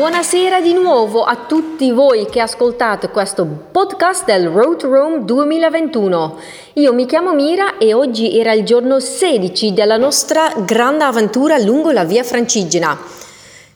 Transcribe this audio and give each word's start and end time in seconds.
buonasera 0.00 0.62
di 0.62 0.72
nuovo 0.72 1.24
a 1.24 1.44
tutti 1.46 1.90
voi 1.90 2.24
che 2.24 2.40
ascoltate 2.40 3.10
questo 3.10 3.44
podcast 3.70 4.24
del 4.24 4.48
Road 4.48 4.78
to 4.78 4.88
Rome 4.88 5.26
2021. 5.26 6.38
Io 6.72 6.94
mi 6.94 7.04
chiamo 7.04 7.34
Mira 7.34 7.76
e 7.76 7.92
oggi 7.92 8.34
era 8.38 8.54
il 8.54 8.64
giorno 8.64 8.98
16 8.98 9.74
della 9.74 9.98
nostra 9.98 10.54
grande 10.64 11.04
avventura 11.04 11.58
lungo 11.58 11.90
la 11.90 12.04
via 12.04 12.24
Francigena. 12.24 12.98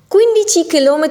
15 0.08 0.66
km 0.66 1.11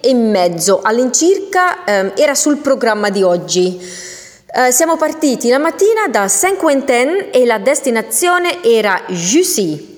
e 0.00 0.14
mezzo 0.14 0.80
all'incirca 0.82 1.84
eh, 1.84 2.12
era 2.16 2.34
sul 2.34 2.56
programma 2.56 3.10
di 3.10 3.22
oggi. 3.22 3.78
Eh, 3.78 4.72
siamo 4.72 4.96
partiti 4.96 5.50
la 5.50 5.58
mattina 5.58 6.08
da 6.08 6.28
Saint-Quentin 6.28 7.28
e 7.30 7.44
la 7.44 7.58
destinazione 7.58 8.64
era 8.64 9.02
Jussy. 9.08 9.95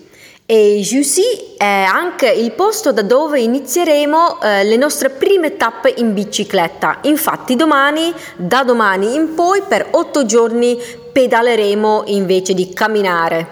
E 0.51 0.81
Jussy 0.81 1.57
è 1.59 1.85
anche 1.87 2.27
il 2.31 2.53
posto 2.53 2.91
da 2.91 3.03
dove 3.03 3.39
inizieremo 3.39 4.41
eh, 4.41 4.65
le 4.65 4.77
nostre 4.79 5.11
prime 5.11 5.59
tappe 5.59 5.93
in 5.99 6.15
bicicletta. 6.15 7.01
Infatti 7.03 7.55
domani, 7.55 8.15
da 8.35 8.65
domani 8.65 9.15
in 9.15 9.35
poi, 9.35 9.61
per 9.69 9.89
otto 9.91 10.25
giorni 10.25 10.81
pedaleremo 11.13 12.05
invece 12.07 12.55
di 12.55 12.73
camminare. 12.73 13.49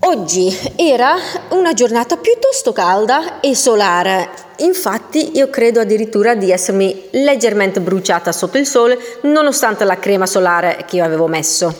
Oggi 0.00 0.52
era 0.74 1.14
una 1.50 1.72
giornata 1.72 2.16
piuttosto 2.16 2.72
calda 2.72 3.38
e 3.38 3.54
solare, 3.54 4.30
infatti 4.56 5.36
io 5.36 5.50
credo 5.50 5.78
addirittura 5.78 6.34
di 6.34 6.50
essermi 6.50 7.10
leggermente 7.12 7.78
bruciata 7.78 8.32
sotto 8.32 8.58
il 8.58 8.66
sole 8.66 8.98
nonostante 9.22 9.84
la 9.84 10.00
crema 10.00 10.26
solare 10.26 10.84
che 10.84 10.96
io 10.96 11.04
avevo 11.04 11.28
messo. 11.28 11.72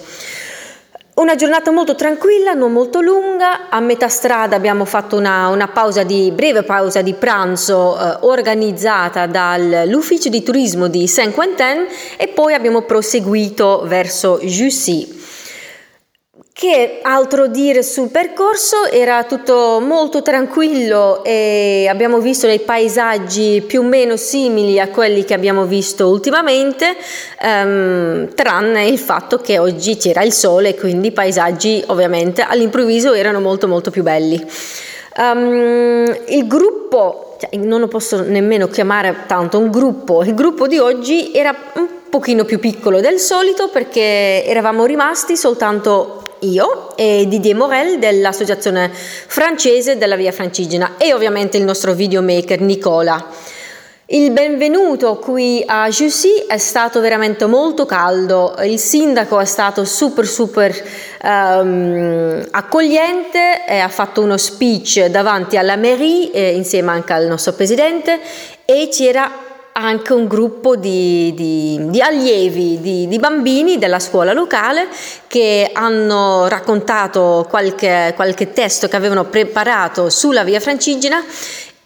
Una 1.18 1.34
giornata 1.34 1.70
molto 1.70 1.95
tranquilla, 1.95 2.52
non 2.52 2.72
molto 2.72 3.00
lunga. 3.00 3.70
A 3.70 3.80
metà 3.80 4.06
strada 4.06 4.54
abbiamo 4.54 4.84
fatto 4.84 5.16
una, 5.16 5.48
una 5.48 5.66
pausa 5.66 6.02
di, 6.02 6.30
breve 6.30 6.62
pausa 6.62 7.00
di 7.00 7.14
pranzo 7.14 7.98
eh, 7.98 8.18
organizzata 8.20 9.24
dall'ufficio 9.24 10.28
di 10.28 10.42
turismo 10.42 10.88
di 10.88 11.08
Saint-Quentin 11.08 11.86
e 12.18 12.28
poi 12.28 12.52
abbiamo 12.52 12.82
proseguito 12.82 13.84
verso 13.86 14.38
Jussy. 14.42 15.15
Che 16.59 17.01
altro 17.02 17.49
dire 17.49 17.82
sul 17.82 18.09
percorso? 18.09 18.87
Era 18.90 19.24
tutto 19.24 19.79
molto 19.79 20.23
tranquillo 20.23 21.23
e 21.23 21.87
abbiamo 21.87 22.18
visto 22.18 22.46
dei 22.46 22.60
paesaggi 22.60 23.60
più 23.60 23.82
o 23.82 23.85
meno 23.85 24.16
simili 24.16 24.80
a 24.80 24.88
quelli 24.88 25.26
che 25.26 25.35
abbiamo 25.35 25.66
visto 25.66 26.09
ultimamente, 26.09 26.96
ehm, 27.43 28.32
tranne 28.35 28.87
il 28.87 28.98
fatto 28.98 29.37
che 29.37 29.59
oggi 29.59 29.98
c'era 29.98 30.23
il 30.23 30.32
sole 30.32 30.74
quindi 30.74 31.09
i 31.09 31.13
paesaggi 31.13 31.85
ovviamente 31.88 32.40
all'improvviso 32.40 33.13
erano 33.13 33.41
molto 33.41 33.68
molto 33.68 33.91
più 33.91 34.02
belli. 34.02 34.43
Um, 35.18 36.10
il 36.29 36.46
gruppo, 36.46 37.37
cioè, 37.38 37.54
non 37.59 37.80
lo 37.80 37.88
posso 37.88 38.23
nemmeno 38.23 38.68
chiamare 38.68 39.24
tanto 39.26 39.59
un 39.59 39.70
gruppo, 39.70 40.23
il 40.23 40.32
gruppo 40.32 40.66
di 40.66 40.79
oggi 40.79 41.32
era 41.35 41.54
un 41.74 41.87
pochino 42.09 42.46
più 42.46 42.59
piccolo 42.59 43.02
del 43.02 43.18
solito 43.18 43.68
perché 43.68 44.43
eravamo 44.46 44.87
rimasti 44.87 45.37
soltanto 45.37 46.23
io 46.40 46.96
e 46.96 47.26
Didier 47.29 47.54
Morel 47.54 47.98
dell'Associazione 47.98 48.90
francese 48.92 49.98
della 49.98 50.16
Via 50.16 50.32
Francigena 50.32 50.95
e 50.98 51.12
ovviamente 51.12 51.56
il 51.56 51.65
nostro 51.65 51.92
videomaker 51.95 52.60
Nicola. 52.60 53.24
Il 54.09 54.30
benvenuto 54.30 55.16
qui 55.16 55.64
a 55.66 55.88
Jussy 55.88 56.45
è 56.46 56.59
stato 56.59 57.01
veramente 57.01 57.45
molto 57.46 57.87
caldo, 57.87 58.54
il 58.62 58.79
sindaco 58.79 59.40
è 59.40 59.45
stato 59.45 59.84
super 59.84 60.24
super 60.29 60.73
um, 61.24 62.46
accogliente, 62.52 63.64
ha 63.66 63.88
fatto 63.88 64.22
uno 64.22 64.37
speech 64.37 65.06
davanti 65.06 65.56
alla 65.56 65.76
mairie 65.76 66.30
eh, 66.30 66.54
insieme 66.54 66.92
anche 66.92 67.14
al 67.14 67.26
nostro 67.26 67.54
presidente 67.54 68.20
e 68.64 68.88
c'era 68.92 69.45
anche 69.78 70.14
un 70.14 70.26
gruppo 70.26 70.75
di, 70.75 71.34
di, 71.34 71.78
di 71.91 72.00
allievi, 72.00 72.81
di, 72.81 73.06
di, 73.06 73.19
bambini 73.19 73.76
della 73.76 73.98
scuola 73.98 74.32
locale 74.32 74.88
che 75.26 75.70
hanno 75.72 76.48
raccontato 76.48 77.47
qualche, 77.48 78.12
qualche 78.16 78.53
testo 78.53 78.88
che 78.88 78.97
avevano 78.97 79.25
preparato 79.25 80.09
sulla 80.09 80.44
via 80.44 80.60
Francigena 80.60 81.22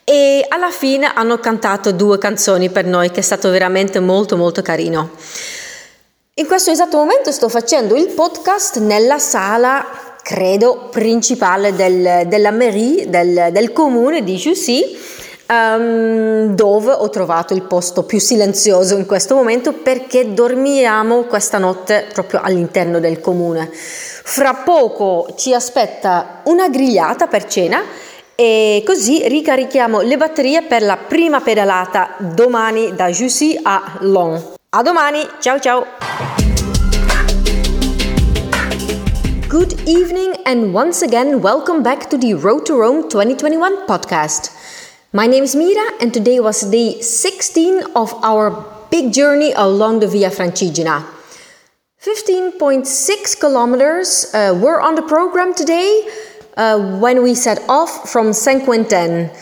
e 0.05 0.45
alla 0.49 0.71
fine 0.71 1.11
hanno 1.13 1.39
cantato 1.39 1.91
due 1.91 2.19
canzoni 2.19 2.71
per 2.71 2.85
noi 2.85 3.11
che 3.11 3.21
è 3.21 3.23
stato 3.25 3.51
veramente 3.51 3.99
molto 3.99 4.37
molto 4.37 4.63
carino. 4.63 5.11
In 6.35 6.47
questo 6.47 6.71
esatto 6.71 6.97
momento 6.97 7.33
sto 7.33 7.49
facendo 7.49 7.97
il 7.97 8.07
podcast 8.07 8.79
nella 8.79 9.19
sala, 9.19 9.85
credo, 10.23 10.89
principale 10.93 11.75
del, 11.75 12.29
della 12.29 12.53
mairie, 12.53 13.11
del, 13.11 13.49
del 13.51 13.73
comune 13.73 14.23
di 14.23 14.37
Jussy 14.37 14.97
um, 15.51 16.55
dove 16.55 16.93
ho 16.93 17.11
trovato 17.11 17.53
il 17.55 17.63
posto 17.63 18.05
più 18.05 18.21
silenzioso 18.21 18.97
in 18.97 19.07
questo 19.07 19.35
momento 19.35 19.73
perché 19.73 20.33
dormiamo 20.33 21.25
questa 21.25 21.59
notte 21.59 22.07
proprio 22.13 22.41
all'interno 22.43 23.01
del 23.01 23.21
comune. 23.21 23.69
Fra 23.73 24.55
poco 24.55 25.35
ci 25.37 25.53
aspetta 25.53 26.41
una 26.45 26.69
grigliata 26.69 27.27
per 27.27 27.47
cena 27.47 27.83
e 28.37 28.83
così 28.87 29.27
ricarichiamo 29.27 30.01
le 30.01 30.17
batterie 30.17 30.63
per 30.63 30.83
la 30.83 30.97
prima 30.97 31.41
pedalata 31.41 32.15
domani 32.19 32.95
da 32.95 33.11
Jussy 33.11 33.59
a 33.61 33.99
Long. 34.01 34.41
A 34.71 34.83
domani, 34.83 35.27
ciao 35.41 35.59
ciao! 35.59 35.85
Good 39.49 39.83
evening 39.85 40.33
and 40.45 40.73
once 40.73 41.05
again 41.05 41.41
welcome 41.41 41.83
back 41.83 42.07
to 42.07 42.17
the 42.17 42.35
Road 42.35 42.63
to 42.67 42.77
Rome 42.77 43.09
2021 43.09 43.85
podcast. 43.85 44.53
My 45.13 45.27
name 45.27 45.43
is 45.43 45.57
Mira, 45.57 45.91
and 46.01 46.15
today 46.15 46.39
was 46.39 46.61
day 46.71 47.01
16 47.01 47.83
of 47.97 48.15
our 48.23 48.65
big 48.93 49.13
journey 49.13 49.51
along 49.57 49.99
the 49.99 50.07
Via 50.07 50.31
Francigena. 50.31 51.05
15.6 52.01 53.41
kilometers 53.41 54.33
uh, 54.33 54.57
were 54.63 54.81
on 54.81 54.95
the 54.95 55.03
program 55.03 55.53
today 55.53 56.09
uh, 56.57 57.01
when 57.01 57.25
we 57.25 57.35
set 57.35 57.59
off 57.69 58.09
from 58.09 58.33
Saint 58.33 58.63
Quentin. 58.63 59.33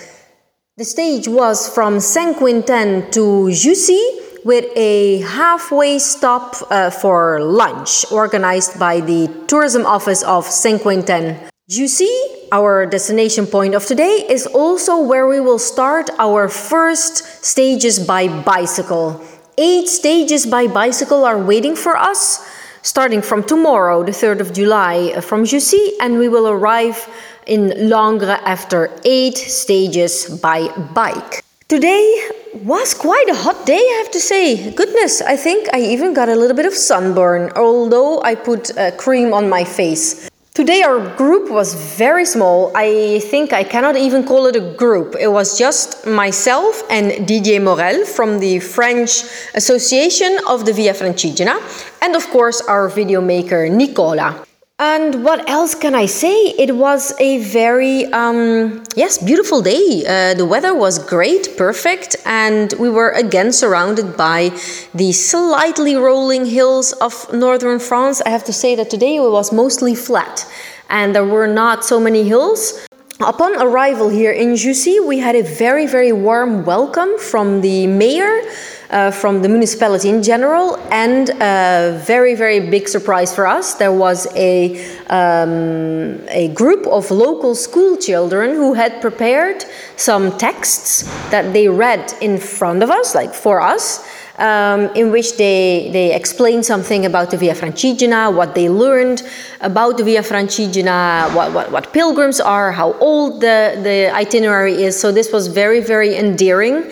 The 0.79 0.87
stage 0.87 1.29
was 1.29 1.69
from 1.69 2.01
Saint 2.01 2.39
Quentin 2.39 3.11
to 3.11 3.53
Jussy 3.53 4.01
with 4.47 4.65
a 4.75 5.21
halfway 5.21 5.99
stop 5.99 6.57
uh, 6.71 6.89
for 6.89 7.41
lunch 7.43 8.11
organized 8.11 8.79
by 8.79 9.01
the 9.01 9.29
tourism 9.47 9.85
office 9.85 10.23
of 10.23 10.47
Saint 10.47 10.81
Quentin. 10.81 11.37
Jussy 11.69 12.18
our 12.53 12.87
destination 12.87 13.47
point 13.47 13.75
of 13.75 13.85
today 13.87 14.25
is 14.29 14.47
also 14.47 15.01
where 15.01 15.27
we 15.27 15.41
will 15.41 15.59
start 15.59 16.11
our 16.19 16.49
first 16.49 17.45
stages 17.45 17.99
by 17.99 18.29
bicycle. 18.43 19.21
Eight 19.57 19.89
stages 19.89 20.47
by 20.47 20.67
bicycle 20.67 21.25
are 21.25 21.39
waiting 21.39 21.75
for 21.75 21.97
us, 21.97 22.47
starting 22.83 23.23
from 23.23 23.43
tomorrow, 23.43 24.05
the 24.05 24.13
3rd 24.13 24.41
of 24.41 24.53
July, 24.53 25.13
uh, 25.17 25.21
from 25.21 25.45
Jussy, 25.45 25.93
and 26.01 26.19
we 26.19 26.29
will 26.29 26.49
arrive 26.49 27.09
in 27.47 27.71
Langres 27.91 28.41
after 28.45 28.91
eight 29.05 29.37
stages 29.37 30.29
by 30.41 30.69
bike. 30.95 31.43
Today 31.69 32.29
was 32.65 32.95
quite 32.95 33.29
a 33.29 33.35
hot 33.35 33.67
day, 33.67 33.77
I 33.77 34.03
have 34.03 34.11
to 34.13 34.21
say. 34.21 34.73
Goodness, 34.73 35.21
I 35.21 35.37
think 35.37 35.69
I 35.75 35.81
even 35.81 36.15
got 36.15 36.29
a 36.29 36.35
little 36.35 36.57
bit 36.57 36.67
of 36.67 36.75
sunburn, 36.75 37.51
although 37.57 38.23
I 38.23 38.35
put 38.35 38.77
uh, 38.77 38.93
cream 38.93 39.35
on 39.35 39.49
my 39.49 39.65
face. 39.65 40.28
Today, 40.59 40.83
our 40.83 40.99
group 41.15 41.53
was 41.53 41.75
very 41.97 42.25
small. 42.25 42.73
I 42.75 43.21
think 43.31 43.53
I 43.53 43.63
cannot 43.63 43.97
even 43.97 44.25
call 44.25 44.47
it 44.47 44.57
a 44.57 44.75
group. 44.75 45.15
It 45.15 45.29
was 45.29 45.57
just 45.57 46.05
myself 46.05 46.83
and 46.91 47.29
Didier 47.29 47.61
Morel 47.61 48.05
from 48.05 48.41
the 48.41 48.59
French 48.59 49.23
Association 49.55 50.37
of 50.49 50.67
the 50.67 50.73
Via 50.73 50.95
Francigena, 50.95 51.61
and 52.03 52.17
of 52.17 52.27
course, 52.31 52.61
our 52.63 52.89
video 52.89 53.21
maker 53.21 53.69
Nicola. 53.69 54.48
And 54.81 55.25
what 55.25 55.51
else 55.51 55.75
can 55.75 55.97
I 55.97 56.07
say? 56.07 56.55
It 56.57 56.77
was 56.77 57.13
a 57.19 57.39
very, 57.39 58.07
um, 58.13 58.85
yes, 58.95 59.19
beautiful 59.19 59.61
day. 59.61 60.05
Uh, 60.07 60.35
the 60.35 60.47
weather 60.47 60.73
was 60.73 61.01
great, 61.01 61.57
perfect, 61.57 62.15
and 62.25 62.73
we 62.79 62.89
were 62.89 63.11
again 63.11 63.51
surrounded 63.51 64.17
by 64.17 64.51
the 64.95 65.11
slightly 65.11 65.97
rolling 65.97 66.47
hills 66.47 66.93
of 66.93 67.13
northern 67.33 67.81
France. 67.81 68.23
I 68.25 68.29
have 68.29 68.45
to 68.45 68.53
say 68.53 68.77
that 68.77 68.89
today 68.89 69.17
it 69.17 69.29
was 69.29 69.53
mostly 69.53 69.97
flat 69.97 70.47
and 70.89 71.13
there 71.13 71.27
were 71.27 71.49
not 71.49 71.85
so 71.85 71.99
many 71.99 72.23
hills. 72.23 72.87
Upon 73.19 73.61
arrival 73.61 74.11
here 74.11 74.31
in 74.31 74.55
Jussy, 74.55 75.01
we 75.01 75.19
had 75.19 75.35
a 75.35 75.43
very, 75.43 75.87
very 75.89 76.13
warm 76.13 76.65
welcome 76.65 77.19
from 77.19 77.63
the 77.63 77.89
mayor 77.89 78.43
uh, 78.91 79.11
from 79.11 79.43
the 79.43 79.49
municipality 79.49 80.09
in 80.09 80.23
general, 80.23 80.77
and 80.91 81.31
a 81.41 82.01
very, 82.07 82.35
very 82.35 82.61
big 82.71 82.89
surprise 82.89 83.35
for 83.35 83.47
us. 83.47 83.75
There 83.75 83.93
was 83.93 84.27
a, 84.35 84.79
um, 85.11 86.21
a 86.29 86.49
group 86.55 86.87
of 86.87 87.11
local 87.11 87.55
school 87.55 87.97
children 87.97 88.55
who 88.55 88.75
had 88.75 89.01
prepared 89.01 89.65
some 89.97 90.37
texts 90.39 91.03
that 91.31 91.53
they 91.53 91.69
read 91.69 92.13
in 92.21 92.39
front 92.39 92.83
of 92.83 92.91
us, 92.91 93.15
like 93.15 93.35
for 93.35 93.61
us. 93.61 94.07
um, 94.39 94.87
in 94.95 95.11
which 95.11 95.37
they, 95.37 95.91
they 95.93 96.15
explain 96.15 96.63
something 96.63 97.05
about 97.05 97.31
the 97.31 97.37
Via 97.37 97.55
Francigena, 97.55 98.33
what 98.35 98.55
they 98.55 98.69
learned 98.69 99.23
about 99.61 99.99
the 99.99 100.05
Via 100.05 100.23
Francigena, 100.23 101.35
what, 101.35 101.53
what, 101.53 101.71
what 101.73 101.93
pilgrims 101.93 102.41
are, 102.41 102.71
how 102.73 102.93
old 102.95 103.41
the, 103.41 103.79
the 103.83 104.11
itinerary 104.15 104.75
is. 104.85 104.99
So 104.99 105.11
this 105.11 105.33
was 105.33 105.49
very, 105.49 105.81
very 105.81 106.17
endearing. 106.17 106.89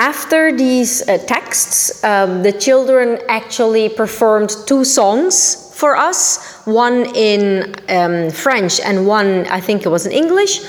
After 0.00 0.50
these 0.50 1.06
uh, 1.06 1.18
texts, 1.18 2.02
um, 2.02 2.42
the 2.42 2.52
children 2.52 3.18
actually 3.28 3.90
performed 3.90 4.50
two 4.66 4.82
songs 4.82 5.74
for 5.76 5.94
us 5.94 6.64
one 6.64 7.14
in 7.14 7.74
um, 7.90 8.30
French 8.30 8.80
and 8.80 9.06
one, 9.06 9.46
I 9.48 9.60
think 9.60 9.84
it 9.84 9.90
was 9.90 10.06
in 10.06 10.12
English. 10.12 10.62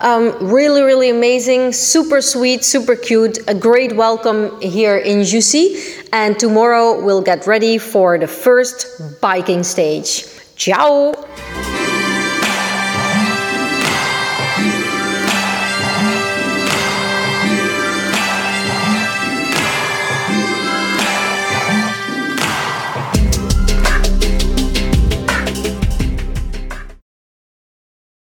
Um, 0.00 0.32
really, 0.40 0.80
really 0.80 1.10
amazing, 1.10 1.74
super 1.74 2.22
sweet, 2.22 2.64
super 2.64 2.96
cute. 2.96 3.40
A 3.46 3.54
great 3.54 3.94
welcome 3.94 4.58
here 4.62 4.96
in 4.96 5.22
Jussy. 5.24 5.76
And 6.10 6.38
tomorrow 6.38 6.98
we'll 7.04 7.20
get 7.20 7.46
ready 7.46 7.76
for 7.76 8.18
the 8.18 8.26
first 8.26 9.20
biking 9.20 9.64
stage. 9.64 10.24
Ciao! 10.56 11.12